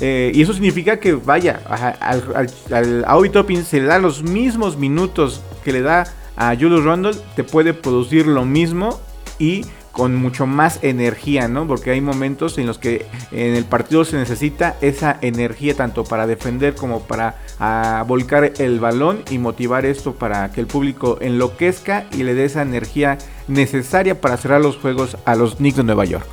Eh, 0.00 0.30
y 0.32 0.42
eso 0.42 0.52
significa 0.52 1.00
que, 1.00 1.14
vaya, 1.14 1.60
al, 2.00 3.04
a 3.04 3.16
Obi 3.16 3.30
Toppin 3.30 3.64
se 3.64 3.80
le 3.80 3.86
da 3.86 3.98
los 3.98 4.22
mismos 4.22 4.76
minutos 4.76 5.42
que 5.64 5.72
le 5.72 5.82
da 5.82 6.04
a 6.36 6.54
Julius 6.54 6.84
Randle, 6.84 7.16
te 7.34 7.42
puede 7.42 7.74
producir 7.74 8.28
lo 8.28 8.44
mismo 8.44 9.00
y 9.40 9.64
con 9.94 10.16
mucho 10.16 10.46
más 10.46 10.80
energía, 10.82 11.46
¿no? 11.48 11.66
Porque 11.66 11.92
hay 11.92 12.00
momentos 12.00 12.58
en 12.58 12.66
los 12.66 12.78
que 12.78 13.06
en 13.30 13.54
el 13.54 13.64
partido 13.64 14.04
se 14.04 14.16
necesita 14.16 14.76
esa 14.80 15.18
energía 15.22 15.74
tanto 15.74 16.02
para 16.04 16.26
defender 16.26 16.74
como 16.74 17.02
para 17.02 17.36
ah, 17.60 18.04
volcar 18.06 18.52
el 18.58 18.80
balón 18.80 19.22
y 19.30 19.38
motivar 19.38 19.86
esto 19.86 20.12
para 20.14 20.50
que 20.50 20.60
el 20.60 20.66
público 20.66 21.18
enloquezca 21.20 22.06
y 22.12 22.24
le 22.24 22.34
dé 22.34 22.44
esa 22.44 22.62
energía 22.62 23.18
necesaria 23.46 24.20
para 24.20 24.36
cerrar 24.36 24.60
los 24.60 24.76
juegos 24.76 25.16
a 25.24 25.36
los 25.36 25.56
Knicks 25.56 25.76
de 25.76 25.84
Nueva 25.84 26.04
York. 26.04 26.26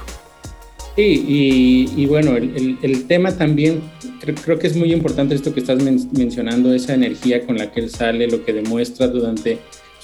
Sí, 0.95 1.23
y, 1.95 2.05
bueno, 2.07 2.35
el, 2.35 3.05
tema 3.07 3.31
también, 3.31 3.81
creo, 4.43 4.59
que 4.59 4.67
es 4.67 4.75
muy 4.75 4.91
importante 4.91 5.35
esto 5.35 5.53
que 5.53 5.61
estás 5.61 5.81
mencionando, 6.11 6.73
esa 6.73 6.95
energía 6.95 7.45
con 7.45 7.57
la 7.57 7.71
que 7.71 7.79
él 7.79 7.89
sale, 7.89 8.27
lo 8.27 8.43
que 8.43 8.51
demuestra 8.51 9.07
durante 9.07 9.59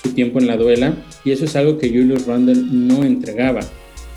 su 0.07 0.13
tiempo 0.13 0.39
en 0.39 0.47
la 0.47 0.57
duela, 0.57 0.95
y 1.23 1.31
eso 1.31 1.45
es 1.45 1.55
algo 1.55 1.77
que 1.77 1.89
Julius 1.89 2.25
Randle 2.25 2.63
no 2.69 3.03
entregaba. 3.03 3.61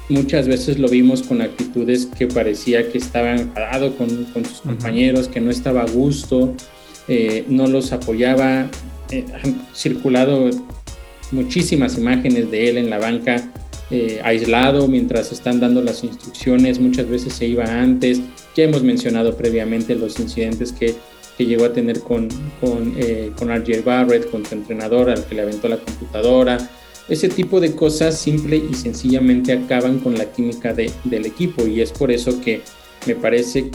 Muchas 0.08 0.48
veces 0.48 0.78
lo 0.78 0.88
vimos 0.88 1.22
con 1.22 1.40
actitudes 1.40 2.06
que 2.06 2.26
parecía 2.26 2.90
que 2.90 2.98
estaba 2.98 3.36
enfadado 3.36 3.96
con, 3.96 4.08
sus 4.44 4.60
compañeros, 4.60 5.28
que 5.28 5.40
no 5.40 5.50
estaba 5.50 5.82
a 5.82 5.86
gusto, 5.86 6.54
eh, 7.06 7.44
no 7.48 7.68
los 7.68 7.92
apoyaba. 7.92 8.68
Eh, 9.10 9.24
han 9.42 9.66
circulado 9.74 10.50
muchísimas 11.30 11.96
imágenes 11.96 12.50
de 12.50 12.70
él 12.70 12.78
en 12.78 12.90
la 12.90 12.98
banca 12.98 13.52
eh, 13.92 14.20
aislado 14.22 14.86
mientras 14.86 15.32
están 15.32 15.58
dando 15.58 15.82
las 15.82 16.04
instrucciones, 16.04 16.78
muchas 16.78 17.08
veces 17.08 17.32
se 17.32 17.46
iba 17.46 17.64
antes. 17.64 18.20
Ya 18.56 18.64
hemos 18.64 18.82
mencionado 18.82 19.36
previamente 19.36 19.96
los 19.96 20.20
incidentes 20.20 20.72
que, 20.72 20.94
que 21.40 21.46
llegó 21.46 21.64
a 21.64 21.72
tener 21.72 22.00
con, 22.00 22.28
con, 22.60 22.92
eh, 22.98 23.32
con 23.34 23.48
RJ 23.48 23.82
Barrett, 23.82 24.30
con 24.30 24.44
su 24.44 24.54
entrenador 24.54 25.08
al 25.08 25.24
que 25.24 25.34
le 25.34 25.40
aventó 25.40 25.68
la 25.68 25.78
computadora. 25.78 26.58
Ese 27.08 27.30
tipo 27.30 27.60
de 27.60 27.74
cosas 27.74 28.18
simple 28.18 28.58
y 28.58 28.74
sencillamente 28.74 29.54
acaban 29.54 30.00
con 30.00 30.18
la 30.18 30.30
química 30.30 30.74
de, 30.74 30.92
del 31.04 31.24
equipo 31.24 31.66
y 31.66 31.80
es 31.80 31.92
por 31.92 32.10
eso 32.12 32.42
que 32.42 32.60
me 33.06 33.14
parece 33.14 33.70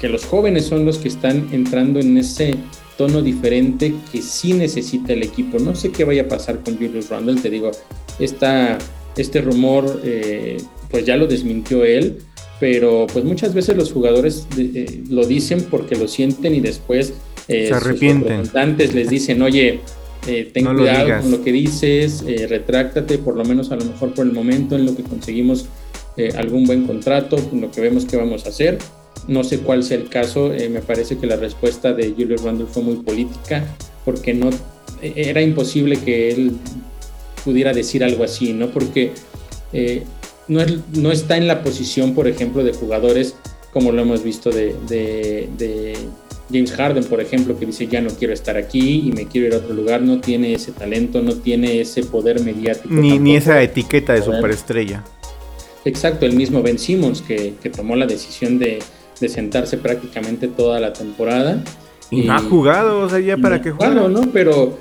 que 0.00 0.08
los 0.08 0.24
jóvenes 0.26 0.66
son 0.66 0.84
los 0.84 0.98
que 0.98 1.08
están 1.08 1.48
entrando 1.50 1.98
en 1.98 2.16
ese 2.18 2.54
tono 2.96 3.20
diferente 3.20 3.92
que 4.12 4.22
sí 4.22 4.52
necesita 4.52 5.12
el 5.12 5.24
equipo. 5.24 5.58
No 5.58 5.74
sé 5.74 5.90
qué 5.90 6.04
vaya 6.04 6.22
a 6.22 6.28
pasar 6.28 6.62
con 6.62 6.76
Julius 6.76 7.08
Randle, 7.08 7.40
te 7.40 7.50
digo, 7.50 7.72
esta 8.20 8.78
este 9.16 9.40
rumor 9.40 10.02
eh, 10.04 10.58
pues 10.88 11.04
ya 11.04 11.16
lo 11.16 11.26
desmintió 11.26 11.84
él, 11.84 12.18
pero 12.60 13.06
pues 13.12 13.24
muchas 13.24 13.54
veces 13.54 13.76
los 13.76 13.92
jugadores 13.92 14.46
eh, 14.56 15.02
lo 15.08 15.26
dicen 15.26 15.66
porque 15.70 15.96
lo 15.96 16.08
sienten 16.08 16.54
y 16.54 16.60
después 16.60 17.14
eh, 17.48 17.68
se 17.68 17.74
arrepienten. 17.74 18.46
Sus 18.46 18.94
les 18.94 19.08
dicen, 19.08 19.42
oye, 19.42 19.80
ten 20.26 20.64
cuidado 20.64 21.22
con 21.22 21.30
lo 21.30 21.42
que 21.42 21.52
dices, 21.52 22.24
retráctate 22.48 23.18
por 23.18 23.36
lo 23.36 23.44
menos 23.44 23.70
a 23.70 23.76
lo 23.76 23.84
mejor 23.84 24.12
por 24.12 24.26
el 24.26 24.32
momento 24.32 24.76
en 24.76 24.84
lo 24.84 24.94
que 24.94 25.02
conseguimos 25.02 25.66
algún 26.36 26.64
buen 26.64 26.86
contrato, 26.86 27.36
en 27.52 27.60
lo 27.60 27.70
que 27.70 27.80
vemos 27.80 28.04
que 28.04 28.16
vamos 28.16 28.44
a 28.44 28.48
hacer. 28.50 28.78
No 29.28 29.44
sé 29.44 29.60
cuál 29.60 29.84
sea 29.84 29.96
el 29.96 30.08
caso, 30.08 30.52
me 30.70 30.80
parece 30.80 31.16
que 31.16 31.26
la 31.26 31.36
respuesta 31.36 31.92
de 31.92 32.10
Julius 32.10 32.42
Randle 32.42 32.66
fue 32.66 32.82
muy 32.82 32.96
política 32.96 33.64
porque 34.04 34.34
no 34.34 34.50
era 35.00 35.40
imposible 35.40 35.96
que 35.96 36.30
él 36.30 36.52
pudiera 37.44 37.72
decir 37.72 38.04
algo 38.04 38.24
así, 38.24 38.52
¿no? 38.52 38.70
Porque 38.70 39.12
eh, 39.72 40.02
no, 40.48 40.60
no, 40.94 41.12
está 41.12 41.36
en 41.36 41.46
la 41.46 41.62
posición, 41.62 42.14
por 42.14 42.26
ejemplo, 42.26 42.64
de 42.64 42.72
jugadores 42.72 43.36
como 43.72 43.92
lo 43.92 44.02
hemos 44.02 44.24
visto 44.24 44.50
de, 44.50 44.74
de, 44.88 45.96
James 46.50 46.72
Harden, 46.72 47.04
por 47.04 47.20
ejemplo, 47.20 47.58
que 47.58 47.66
dice 47.66 47.86
ya 47.86 48.00
no 48.00 48.08
quiero 48.08 48.32
estar 48.32 48.56
aquí 48.56 49.02
y 49.06 49.12
me 49.12 49.26
quiero 49.26 49.48
ir 49.48 49.54
a 49.54 49.58
otro 49.58 49.74
lugar, 49.74 50.00
no 50.00 50.20
tiene 50.20 50.54
ese 50.54 50.72
talento, 50.72 51.20
no 51.20 51.34
tiene 51.34 51.80
ese 51.82 52.02
poder 52.02 52.40
mediático. 52.40 52.88
Ni, 52.92 53.18
ni 53.18 53.36
esa 53.36 53.62
etiqueta 53.62 54.14
de 54.14 54.22
superestrella. 54.22 55.04
Exacto, 55.84 56.24
el 56.24 56.32
mismo 56.32 56.62
Ben 56.62 56.78
Simmons 56.78 57.20
que, 57.20 57.54
que 57.62 57.68
tomó 57.68 57.96
la 57.96 58.06
decisión 58.06 58.58
de, 58.58 58.78
de 59.20 59.28
sentarse 59.28 59.76
prácticamente 59.76 60.48
toda 60.48 60.80
la 60.80 60.92
temporada 60.92 61.62
y, 62.10 62.22
no 62.22 62.34
ha 62.34 62.38
jugado, 62.38 63.00
o 63.00 63.08
sea, 63.08 63.20
ya 63.20 63.36
para 63.36 63.60
que 63.60 63.70
juegue. 63.70 63.92
Claro, 63.92 64.08
¿no? 64.08 64.22
Pero 64.32 64.78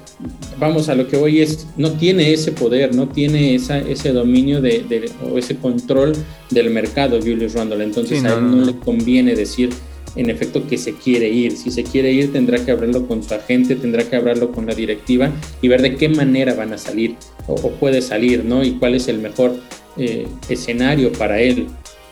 vamos 0.60 0.90
a 0.90 0.96
lo 0.96 1.08
que 1.08 1.18
voy 1.18 1.42
es, 1.42 1.68
no 1.76 1.92
tiene 1.92 2.34
ese 2.34 2.52
poder, 2.52 2.96
no 2.96 3.08
tiene 3.08 3.56
esa, 3.56 3.80
ese 3.80 4.12
dominio 4.12 4.62
de, 4.62 5.12
o 5.30 5.38
ese 5.38 5.58
control 5.58 6.14
del 6.50 6.70
mercado 6.70 7.20
Julius 7.20 7.54
Randle. 7.54 7.84
Entonces 7.84 8.24
a 8.24 8.36
él 8.36 8.52
no, 8.52 8.66
le 8.66 8.78
conviene 8.78 9.36
decir 9.36 9.70
en 10.16 10.30
efecto 10.30 10.66
que 10.66 10.78
se 10.78 10.94
quiere 10.94 11.30
ir. 11.30 11.56
Si 11.58 11.70
se 11.70 11.84
quiere 11.84 12.12
ir, 12.12 12.32
tendrá 12.32 12.64
que 12.64 12.72
hablarlo 12.72 13.08
con 13.08 13.22
su 13.22 13.34
agente, 13.34 13.76
tendrá 13.76 14.04
que 14.04 14.16
hablarlo 14.16 14.52
con 14.52 14.66
la 14.66 14.74
directiva 14.74 15.30
y 15.62 15.68
ver 15.68 15.82
de 15.82 15.96
qué 15.96 16.10
manera 16.10 16.54
van 16.54 16.74
a 16.74 16.78
salir 16.78 17.16
o, 17.46 17.56
puede 17.72 18.02
salir, 18.02 18.44
¿no? 18.44 18.64
Y 18.64 18.72
cuál 18.72 18.96
es 18.96 19.08
el 19.08 19.20
mejor 19.20 19.56
eh, 19.98 20.28
escenario 20.50 21.12
para 21.12 21.40
él, 21.40 21.68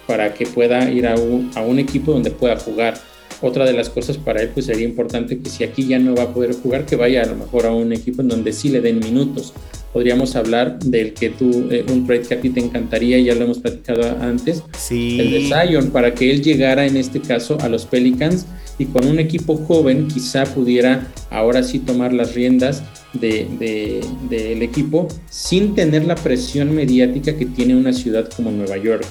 para 0.07 0.34
que 0.34 0.45
pueda 0.45 0.91
ir 0.91 1.07
a 1.07 1.15
un, 1.15 1.50
a 1.55 1.62
un 1.62 1.79
equipo 1.79 2.12
donde 2.12 2.31
pueda 2.31 2.57
jugar 2.57 2.95
otra 3.42 3.65
de 3.65 3.74
las 3.74 3.89
cosas 3.89 4.18
para 4.18 4.42
él 4.42 4.50
pues 4.54 4.65
sería 4.65 4.86
importante 4.86 5.39
que 5.39 5.50
si 5.50 5.63
aquí 5.63 5.88
ya 5.88 6.00
no 6.00 6.15
va 6.15 6.24
a 6.24 6.34
poder 6.34 6.54
jugar, 6.54 6.86
que 6.86 6.96
vaya 6.96 7.24
a 7.24 7.25
lo 7.25 7.36
mejor 7.36 7.65
a 7.65 7.72
un 7.72 7.92
equipo 7.94 8.22
en 8.22 8.30
donde 8.30 8.54
sí 8.54 8.70
le 8.70 8.82
den 8.82 9.00
minutos. 9.00 9.54
Podríamos 9.94 10.36
hablar 10.36 10.80
del 10.80 11.13
que 11.13 11.30
tú, 11.30 11.70
eh, 11.72 11.86
un 11.89 12.06
trade 12.06 12.24
que 12.24 12.34
a 12.34 12.42
ti 12.42 12.50
te 12.50 12.60
encantaría, 12.60 13.18
ya 13.20 13.34
lo 13.34 13.46
hemos 13.46 13.60
platicado 13.60 14.04
antes, 14.20 14.62
sí. 14.77 15.20
el 15.20 15.32
de 15.32 15.50
Zion, 15.50 15.92
para 15.92 16.13
que 16.13 16.32
él 16.32 16.44
llegara 16.44 16.86
en 16.86 16.98
este 16.98 17.22
caso 17.22 17.58
a 17.62 17.70
los 17.70 17.86
Pelicans 17.86 18.46
y 18.77 18.86
con 18.86 19.08
un 19.08 19.20
equipo 19.20 19.56
joven 19.56 20.08
quizá 20.08 20.44
pudiera 20.44 21.08
ahora 21.30 21.63
sí 21.63 21.80
tomar 21.80 22.12
las 22.12 22.36
riendas 22.36 22.84
del 23.13 23.58
de, 23.58 24.63
equipo 24.63 25.08
sin 25.30 25.75
tener 25.75 26.04
la 26.04 26.15
presión 26.15 26.75
mediática 26.75 27.38
que 27.38 27.46
tiene 27.46 27.75
una 27.75 27.94
ciudad 27.94 28.30
como 28.36 28.51
Nueva 28.51 28.77
York, 28.77 29.06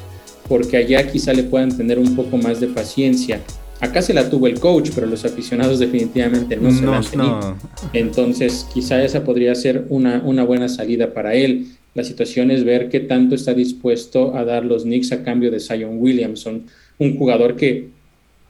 porque 0.49 0.77
allá 0.77 1.11
quizá 1.11 1.33
le 1.33 1.45
puedan 1.45 1.75
tener 1.75 1.99
un 1.99 2.15
poco 2.15 2.37
más 2.37 2.61
de 2.61 2.67
paciencia 2.67 3.41
Acá 3.85 4.01
se 4.01 4.15
la 4.15 4.31
tuvo 4.31 4.47
el 4.47 4.59
coach, 4.59 4.93
pero 4.95 5.07
los 5.07 5.27
aficionados 5.27 5.79
definitivamente 5.79 6.57
no 6.57 6.73
se 6.73 6.87
la 6.87 6.97
han 6.97 7.05
tenido. 7.05 7.57
Entonces, 7.93 8.67
quizá 8.73 9.05
esa 9.05 9.25
podría 9.25 9.55
ser 9.55 9.85
una, 9.91 10.23
una 10.25 10.43
buena 10.43 10.71
salida 10.71 11.13
para 11.13 11.35
él. 11.35 11.67
La 11.95 12.03
situación 12.03 12.51
es 12.51 12.65
ver 12.65 12.89
qué 12.89 13.01
tanto 13.01 13.35
está 13.35 13.53
dispuesto 13.53 14.35
a 14.35 14.45
dar 14.47 14.65
los 14.65 14.85
Knicks 14.85 15.13
a 15.13 15.23
cambio 15.23 15.51
de 15.51 15.61
Zion 15.61 15.99
Williamson, 15.99 16.63
un 16.99 17.19
jugador 17.19 17.57
que 17.57 17.89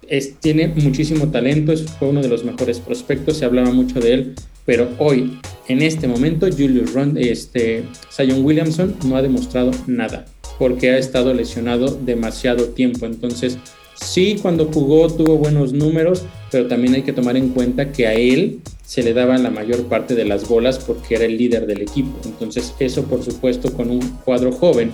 es, 0.08 0.36
tiene 0.38 0.68
muchísimo 0.68 1.28
talento, 1.32 1.72
es, 1.72 1.82
fue 1.82 2.10
uno 2.10 2.22
de 2.22 2.28
los 2.28 2.44
mejores 2.44 2.78
prospectos, 2.78 3.38
se 3.38 3.44
hablaba 3.44 3.72
mucho 3.72 3.98
de 3.98 4.14
él, 4.14 4.34
pero 4.64 4.88
hoy, 4.98 5.36
en 5.66 5.82
este 5.82 6.06
momento, 6.06 6.46
Julius 6.46 6.94
Rund, 6.94 7.18
este, 7.18 7.82
Zion 8.12 8.44
Williamson 8.44 8.94
no 9.04 9.16
ha 9.16 9.22
demostrado 9.22 9.72
nada, 9.88 10.26
porque 10.60 10.90
ha 10.90 10.98
estado 10.98 11.34
lesionado 11.34 11.88
demasiado 11.88 12.66
tiempo. 12.68 13.06
Entonces, 13.06 13.58
Sí, 13.94 14.38
cuando 14.40 14.66
jugó 14.66 15.08
tuvo 15.08 15.36
buenos 15.36 15.72
números, 15.72 16.24
pero 16.50 16.66
también 16.66 16.94
hay 16.94 17.02
que 17.02 17.12
tomar 17.12 17.36
en 17.36 17.50
cuenta 17.50 17.92
que 17.92 18.06
a 18.06 18.14
él 18.14 18.60
se 18.84 19.02
le 19.02 19.14
daba 19.14 19.38
la 19.38 19.50
mayor 19.50 19.84
parte 19.84 20.14
de 20.14 20.24
las 20.24 20.48
bolas 20.48 20.78
porque 20.78 21.14
era 21.16 21.24
el 21.24 21.36
líder 21.36 21.66
del 21.66 21.82
equipo. 21.82 22.16
Entonces 22.24 22.74
eso, 22.78 23.04
por 23.04 23.22
supuesto, 23.22 23.72
con 23.72 23.90
un 23.90 24.00
cuadro 24.24 24.52
joven, 24.52 24.92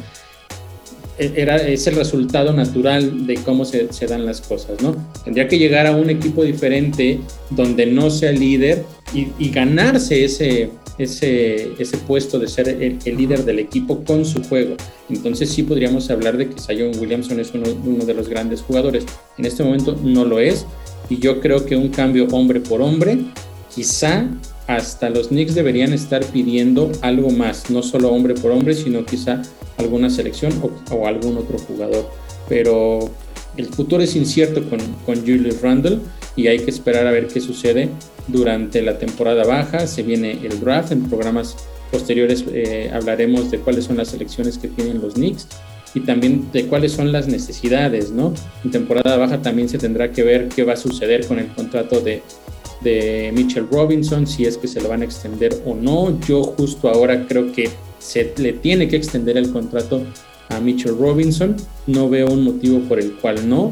e, 1.19 1.33
era, 1.37 1.57
es 1.57 1.87
el 1.87 1.97
resultado 1.97 2.53
natural 2.53 3.27
de 3.27 3.35
cómo 3.37 3.65
se, 3.65 3.89
dan 4.09 4.25
las 4.25 4.41
cosas, 4.41 4.81
¿no? 4.81 4.97
Tendría 5.25 5.49
que 5.49 5.59
llegar 5.59 5.87
a 5.87 5.95
un 5.95 6.09
equipo 6.09 6.45
diferente 6.45 7.21
donde 7.51 7.87
no 7.87 8.11
sea 8.11 8.33
líder 8.33 8.85
y 9.13 9.51
ganarse 9.51 10.25
ese, 10.25 10.71
ese, 11.03 11.73
ese 11.79 11.97
puesto 11.99 12.39
de 12.39 12.47
ser 12.47 12.69
el, 12.69 12.99
líder 13.17 13.45
del 13.45 13.59
equipo 13.59 14.05
con 14.05 14.25
su 14.25 14.43
juego. 14.45 14.77
Entonces 15.09 15.51
sí 15.51 15.63
podríamos 15.63 16.11
hablar 16.11 16.37
de 16.37 16.49
que 16.49 16.61
Zion 16.61 16.93
Williamson 16.99 17.41
es 17.41 17.53
uno, 17.55 17.65
uno 17.85 18.05
de 18.05 18.15
los 18.15 18.29
grandes 18.29 18.61
jugadores. 18.61 19.05
En 19.39 19.47
este 19.47 19.63
momento 19.63 19.99
no 20.03 20.25
lo 20.25 20.39
es 20.39 20.67
y 21.09 21.19
yo 21.19 21.41
creo 21.41 21.65
que 21.65 21.77
un 21.77 21.89
cambio 21.89 22.27
hombre 22.33 22.61
por 22.61 22.83
hombre, 22.83 23.19
quizá 23.75 24.27
hasta 24.67 25.11
los 25.11 25.29
Knicks 25.29 25.55
deberían 25.55 25.93
estar 25.93 26.25
pidiendo 26.27 26.93
algo 27.01 27.31
más, 27.31 27.71
no 27.71 27.83
solo 27.83 28.11
hombre 28.13 28.35
por 28.35 28.53
hombre, 28.53 28.75
sino 28.75 29.05
quizá 29.05 29.43
alguna 29.79 30.11
selección 30.11 30.53
o, 30.91 31.07
algún 31.07 31.39
otro 31.39 31.59
jugador. 31.59 32.09
Pero 32.49 33.11
el 33.57 33.67
futuro 33.67 34.03
es 34.03 34.17
incierto 34.17 34.63
con, 34.69 34.81
Julius 35.21 35.61
Randle 35.61 35.99
y 36.37 36.47
hay 36.47 36.61
que 36.61 36.71
esperar 36.71 37.07
a 37.07 37.11
ver 37.11 37.29
qué 37.29 37.41
sucede 37.41 37.89
durante 38.29 38.83
la 38.83 38.99
temporada 38.99 39.45
baja. 39.45 39.87
Se 39.87 40.03
viene 40.03 40.39
el 40.45 40.61
draft. 40.61 40.93
En 40.93 41.09
programas 41.09 41.57
posteriores 41.91 42.45
eh, 42.53 42.91
hablaremos 42.93 43.51
de 43.51 43.59
cuáles 43.59 43.85
son 43.85 43.97
las 43.97 44.09
selecciones 44.09 44.59
que 44.59 44.69
tienen 44.69 45.01
los 45.01 45.15
Knicks. 45.15 45.49
y 45.93 46.01
también 46.01 46.53
de 46.53 46.67
cuáles 46.67 46.93
son 46.93 47.11
las 47.11 47.27
necesidades, 47.27 48.13
¿no? 48.13 48.33
En 48.65 48.71
temporada 48.71 49.17
baja 49.17 49.43
también 49.43 49.69
se 49.69 49.77
tendrá 49.77 50.13
que 50.13 50.23
ver 50.23 50.49
qué 50.49 50.63
va 50.63 50.75
a 50.75 50.77
suceder 50.77 51.27
con 51.27 51.41
el 51.41 51.49
contrato 51.49 52.01
de, 52.01 52.23
de 52.81 53.33
Mitchell 53.35 53.67
Robinson, 53.69 54.25
si 54.27 54.45
es 54.45 54.57
que 54.57 54.69
se 54.69 54.81
lo 54.81 54.89
van 54.89 55.03
a 55.03 55.05
extender 55.05 55.61
o 55.67 55.75
no. 55.75 56.19
Yo 56.21 56.45
justo 56.45 56.89
ahora 56.89 57.27
creo 57.27 57.51
que 57.51 57.71
se 57.99 58.33
le 58.37 58.53
tiene 58.53 58.87
que 58.87 58.97
extender 58.97 59.37
el 59.37 59.51
contrato 59.51 60.05
a 60.51 60.61
Mitchell 60.61 60.97
Robinson. 60.99 61.57
No 61.87 62.09
veo 62.11 62.29
un 62.29 62.45
motivo 62.45 62.81
por 62.81 63.01
el 63.01 63.15
cual 63.15 63.49
no. 63.49 63.71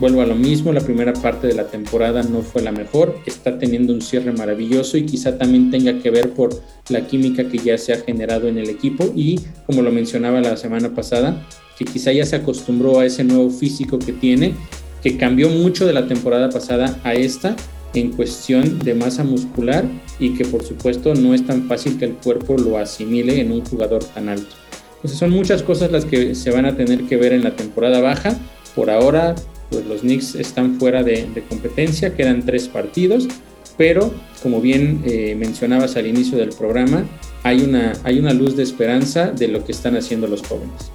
Vuelvo 0.00 0.22
a 0.22 0.26
lo 0.26 0.34
mismo, 0.34 0.72
la 0.72 0.80
primera 0.80 1.12
parte 1.12 1.46
de 1.46 1.54
la 1.54 1.68
temporada 1.68 2.24
no 2.24 2.42
fue 2.42 2.62
la 2.62 2.72
mejor, 2.72 3.16
está 3.26 3.58
teniendo 3.58 3.92
un 3.92 4.02
cierre 4.02 4.32
maravilloso 4.32 4.98
y 4.98 5.06
quizá 5.06 5.38
también 5.38 5.70
tenga 5.70 6.00
que 6.00 6.10
ver 6.10 6.30
por 6.30 6.50
la 6.88 7.06
química 7.06 7.48
que 7.48 7.58
ya 7.58 7.78
se 7.78 7.92
ha 7.92 7.98
generado 7.98 8.48
en 8.48 8.58
el 8.58 8.68
equipo 8.68 9.12
y 9.14 9.40
como 9.66 9.82
lo 9.82 9.92
mencionaba 9.92 10.40
la 10.40 10.56
semana 10.56 10.92
pasada, 10.96 11.46
que 11.78 11.84
quizá 11.84 12.10
ya 12.10 12.26
se 12.26 12.34
acostumbró 12.34 12.98
a 12.98 13.06
ese 13.06 13.22
nuevo 13.22 13.50
físico 13.50 14.00
que 14.00 14.12
tiene, 14.12 14.54
que 15.00 15.16
cambió 15.16 15.48
mucho 15.48 15.86
de 15.86 15.92
la 15.92 16.08
temporada 16.08 16.50
pasada 16.50 16.98
a 17.04 17.14
esta 17.14 17.54
en 17.94 18.10
cuestión 18.10 18.80
de 18.80 18.94
masa 18.94 19.22
muscular 19.22 19.84
y 20.18 20.34
que 20.34 20.44
por 20.44 20.64
supuesto 20.64 21.14
no 21.14 21.34
es 21.34 21.46
tan 21.46 21.68
fácil 21.68 21.98
que 21.98 22.06
el 22.06 22.14
cuerpo 22.14 22.56
lo 22.56 22.78
asimile 22.78 23.40
en 23.40 23.52
un 23.52 23.64
jugador 23.64 24.02
tan 24.02 24.28
alto. 24.28 24.63
Entonces 25.04 25.18
son 25.18 25.32
muchas 25.32 25.62
cosas 25.62 25.90
las 25.92 26.06
que 26.06 26.34
se 26.34 26.50
van 26.50 26.64
a 26.64 26.78
tener 26.78 27.02
que 27.02 27.18
ver 27.18 27.34
en 27.34 27.44
la 27.44 27.54
temporada 27.54 28.00
baja. 28.00 28.38
Por 28.74 28.88
ahora 28.88 29.34
pues 29.68 29.84
los 29.84 30.00
Knicks 30.00 30.34
están 30.34 30.78
fuera 30.80 31.02
de, 31.02 31.28
competencia, 31.46 32.14
quedan 32.14 32.46
tres 32.46 32.68
partidos, 32.68 33.28
pero 33.76 34.14
como 34.42 34.62
bien 34.62 35.02
eh, 35.04 35.34
mencionabas 35.38 35.96
al 35.96 36.06
inicio 36.06 36.38
del 36.38 36.50
programa, 36.50 37.04
hay 37.42 37.62
una, 37.62 37.92
hay 38.02 38.18
una 38.18 38.32
luz 38.32 38.56
de 38.56 38.62
esperanza 38.62 39.30
de 39.30 39.48
lo 39.48 39.62
que 39.66 39.72
están 39.72 39.94
haciendo 39.94 40.26
los 40.26 40.40
jóvenes. 40.40 40.90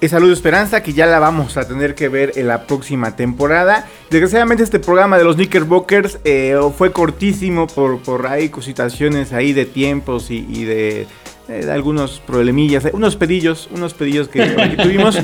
Esa 0.00 0.18
luz 0.18 0.28
de 0.28 0.34
esperanza 0.34 0.82
que 0.82 0.94
ya 0.94 1.04
la 1.04 1.18
vamos 1.18 1.58
a 1.58 1.68
tener 1.68 1.94
que 1.94 2.08
ver 2.08 2.32
en 2.36 2.48
la 2.48 2.66
próxima 2.66 3.16
temporada. 3.16 3.86
Desgraciadamente 4.08 4.62
este 4.62 4.78
programa 4.78 5.18
de 5.18 5.24
los 5.24 5.36
Knickerbockers 5.36 6.18
eh, 6.24 6.56
fue 6.78 6.90
cortísimo 6.90 7.66
por, 7.66 7.98
por 8.00 8.26
ahí 8.26 8.50
situaciones 8.62 9.34
ahí 9.34 9.52
de 9.52 9.66
tiempos 9.66 10.30
y, 10.30 10.64
de, 10.64 11.06
eh, 11.50 11.70
algunos 11.70 12.20
problemillas, 12.20 12.86
unos 12.92 13.16
pedillos, 13.16 13.68
unos 13.72 13.94
pedillos 13.94 14.28
que 14.32 14.46
tuvimos. 14.80 15.18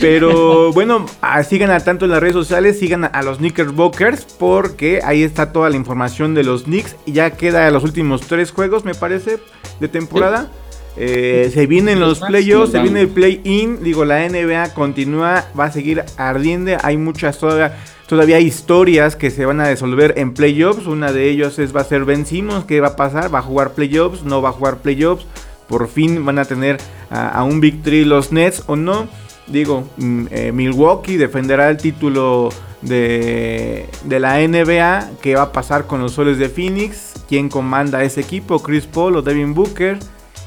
Pero 0.00 0.72
bueno, 0.72 1.04
ah, 1.20 1.42
sigan 1.42 1.70
a 1.70 1.80
tanto 1.80 2.06
en 2.06 2.12
las 2.12 2.20
redes 2.20 2.32
sociales, 2.32 2.78
sigan 2.78 3.04
a 3.04 3.22
los 3.22 3.38
Knickerbockers 3.38 4.24
porque 4.38 5.00
ahí 5.04 5.22
está 5.22 5.52
toda 5.52 5.68
la 5.68 5.76
información 5.76 6.34
de 6.34 6.42
los 6.42 6.62
Knicks 6.62 6.96
y 7.04 7.12
ya 7.12 7.32
queda 7.32 7.70
los 7.70 7.84
últimos 7.84 8.22
tres 8.22 8.50
juegos, 8.50 8.86
me 8.86 8.94
parece, 8.94 9.38
de 9.78 9.88
temporada. 9.88 10.50
Eh, 10.96 11.50
se 11.52 11.66
vienen 11.66 12.00
los 12.00 12.20
playoffs, 12.20 12.72
se 12.72 12.80
viene 12.80 13.02
el 13.02 13.08
play-in, 13.08 13.82
digo, 13.82 14.04
la 14.04 14.26
NBA 14.26 14.74
continúa, 14.74 15.44
va 15.58 15.66
a 15.66 15.72
seguir 15.72 16.04
ardiendo, 16.16 16.72
hay 16.82 16.96
muchas 16.96 17.38
todavía, 17.38 17.76
todavía 18.08 18.40
historias 18.40 19.16
que 19.16 19.30
se 19.30 19.44
van 19.44 19.60
a 19.60 19.66
resolver 19.66 20.14
en 20.16 20.34
playoffs, 20.34 20.86
una 20.86 21.12
de 21.12 21.30
ellos 21.30 21.58
es 21.58 21.74
va 21.74 21.82
a 21.82 21.84
ser 21.84 22.04
Ben 22.04 22.26
Simmons, 22.26 22.64
¿qué 22.64 22.80
va 22.80 22.88
a 22.88 22.96
pasar? 22.96 23.32
¿Va 23.32 23.38
a 23.38 23.42
jugar 23.42 23.72
playoffs? 23.74 24.24
¿No 24.24 24.42
va 24.42 24.48
a 24.48 24.52
jugar 24.52 24.78
playoffs? 24.78 25.26
Por 25.70 25.88
fin 25.88 26.26
van 26.26 26.38
a 26.38 26.44
tener 26.44 26.76
a, 27.10 27.42
un 27.44 27.60
victory 27.60 28.04
los 28.04 28.32
Nets 28.32 28.64
o 28.66 28.76
no 28.76 29.08
digo, 29.46 29.88
mm, 29.96 30.26
eh, 30.30 30.52
Milwaukee 30.52 31.16
defenderá 31.16 31.70
el 31.70 31.76
título 31.76 32.50
de, 32.82 33.88
la 34.08 34.38
NBA. 34.40 35.10
¿Qué 35.20 35.34
va 35.34 35.42
a 35.42 35.52
pasar 35.52 35.86
con 35.86 36.00
los 36.00 36.12
soles 36.12 36.38
de 36.38 36.48
Phoenix? 36.48 37.14
¿Quién 37.28 37.48
comanda 37.48 38.02
ese 38.02 38.20
equipo? 38.20 38.60
¿Chris 38.60 38.86
Paul 38.86 39.16
o 39.16 39.22
Devin 39.22 39.54
Booker? 39.54 39.98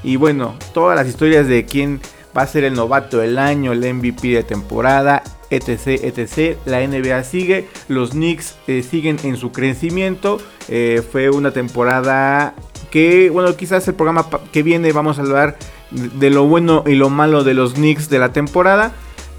Y 0.03 0.15
bueno, 0.15 0.56
todas 0.74 0.96
las 0.96 1.08
historias 1.08 1.48
de 1.48 1.65
quién 1.65 2.01
va 2.38 2.42
a 2.42 2.48
ser 2.48 2.63
el 2.63 2.74
novato 2.74 3.20
del 3.20 3.38
año, 3.38 3.72
el 3.72 3.94
MVP 3.94 4.29
de 4.29 4.44
temporada, 4.44 5.24
etc, 5.50 5.88
etc. 6.03 6.57
La 6.66 6.86
NBA 6.86 7.24
sigue, 7.24 7.68
los 7.88 8.12
Knicks 8.12 8.55
eh, 8.68 8.83
siguen 8.83 9.18
en 9.24 9.38
su 9.38 9.51
crecimiento. 9.51 10.40
Eh, 10.68 11.03
fue 11.09 11.29
una 11.29 11.51
temporada 11.51 12.55
que, 12.94 13.32
bueno, 13.32 13.56
quizás 13.58 13.88
el 13.88 13.96
programa 13.96 14.27
que 14.51 14.62
viene 14.62 14.92
vamos 14.92 15.18
a 15.18 15.24
hablar 15.24 15.58
de 15.90 16.29
lo 16.29 16.46
bueno 16.46 16.84
y 16.86 16.94
lo 16.94 17.10
malo 17.10 17.44
de 17.44 17.56
los 17.56 17.74
Knicks 17.74 18.08
de 18.08 18.20
la 18.20 18.32
temporada. 18.34 18.92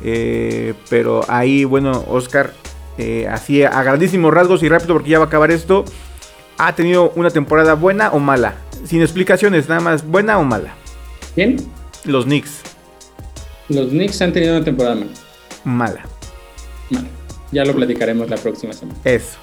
Eh, 0.02 0.74
pero 0.90 1.24
ahí, 1.28 1.62
bueno, 1.62 2.04
Oscar, 2.08 2.52
eh, 2.98 3.28
así 3.30 3.62
a 3.62 3.80
grandísimos 3.84 4.34
rasgos 4.34 4.64
y 4.64 4.68
rápido 4.68 4.94
porque 4.94 5.10
ya 5.10 5.20
va 5.20 5.26
a 5.26 5.28
acabar 5.28 5.52
esto. 5.52 5.84
¿Ha 6.58 6.74
tenido 6.74 7.12
una 7.14 7.30
temporada 7.30 7.74
buena 7.74 8.10
o 8.10 8.18
mala? 8.18 8.56
Sin 8.86 9.02
explicaciones, 9.02 9.68
nada 9.68 9.80
más, 9.80 10.04
buena 10.04 10.40
o 10.40 10.44
mala. 10.44 10.74
¿Quién? 11.36 11.58
Los 12.04 12.24
Knicks. 12.24 12.60
Los 13.68 13.90
Knicks 13.90 14.20
han 14.20 14.32
tenido 14.32 14.56
una 14.56 14.64
temporada 14.64 14.96
mala. 14.96 15.12
Mala. 15.62 16.06
Mala. 16.90 17.08
Ya 17.52 17.64
lo 17.64 17.72
platicaremos 17.72 18.28
la 18.28 18.36
próxima 18.36 18.72
semana. 18.72 18.98
Eso. 19.04 19.38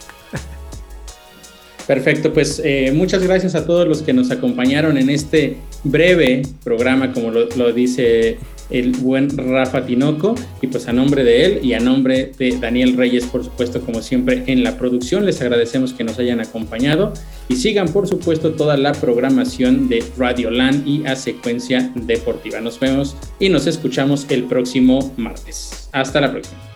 Perfecto, 1.91 2.31
pues 2.31 2.61
eh, 2.63 2.93
muchas 2.95 3.21
gracias 3.21 3.53
a 3.53 3.65
todos 3.65 3.85
los 3.85 4.01
que 4.01 4.13
nos 4.13 4.31
acompañaron 4.31 4.97
en 4.97 5.09
este 5.09 5.57
breve 5.83 6.41
programa, 6.63 7.11
como 7.11 7.31
lo, 7.31 7.73
dice 7.73 8.37
el 8.69 8.93
buen 8.93 9.37
Rafa 9.37 9.85
Tinoco, 9.85 10.35
y 10.61 10.67
pues 10.67 10.87
a 10.87 10.93
nombre 10.93 11.25
de 11.25 11.43
él 11.43 11.59
y 11.61 11.73
a 11.73 11.81
nombre 11.81 12.31
de 12.37 12.57
Daniel 12.57 12.95
Reyes, 12.95 13.25
por 13.25 13.43
supuesto, 13.43 13.81
como 13.81 14.01
siempre 14.01 14.41
en 14.47 14.63
la 14.63 14.77
producción, 14.77 15.25
les 15.25 15.41
agradecemos 15.41 15.91
que 15.91 16.05
nos 16.05 16.17
hayan 16.17 16.39
acompañado 16.39 17.11
y 17.49 17.57
sigan, 17.57 17.89
por 17.89 18.07
supuesto, 18.07 18.53
toda 18.53 18.77
la 18.77 18.93
programación 18.93 19.89
de 19.89 20.01
Radio 20.17 20.49
Land 20.49 20.87
y 20.87 21.05
a 21.05 21.17
secuencia 21.17 21.91
deportiva. 21.93 22.61
Nos 22.61 22.79
vemos 22.79 23.17
y 23.37 23.49
nos 23.49 23.67
escuchamos 23.67 24.25
el 24.29 24.45
próximo 24.45 25.13
martes. 25.17 25.89
Hasta 25.91 26.21
la 26.21 26.31
próxima. 26.31 26.70